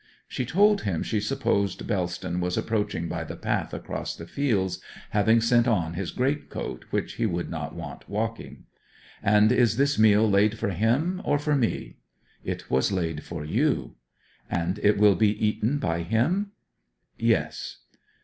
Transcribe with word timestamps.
She 0.27 0.47
told 0.47 0.81
him 0.81 1.03
she 1.03 1.19
supposed 1.19 1.85
Bellston 1.85 2.39
was 2.39 2.57
approaching 2.57 3.07
by 3.07 3.23
the 3.23 3.35
path 3.35 3.71
across 3.71 4.15
the 4.15 4.25
fields, 4.25 4.81
having 5.11 5.41
sent 5.41 5.67
on 5.67 5.93
his 5.93 6.09
great 6.09 6.49
coat, 6.49 6.85
which 6.89 7.13
he 7.17 7.27
would 7.27 7.51
not 7.51 7.75
want 7.75 8.09
walking. 8.09 8.63
'And 9.21 9.51
is 9.51 9.77
this 9.77 9.99
meal 9.99 10.27
laid 10.27 10.57
for 10.57 10.69
him, 10.71 11.21
or 11.23 11.37
for 11.37 11.55
me?' 11.55 11.97
'It 12.43 12.67
was 12.67 12.91
laid 12.91 13.21
for 13.23 13.45
you.' 13.45 13.93
'And 14.49 14.79
it 14.79 14.97
will 14.97 15.13
be 15.15 15.33
eaten 15.45 15.77
by 15.77 16.01
him?' 16.01 16.51
'Yes.' 17.19 17.77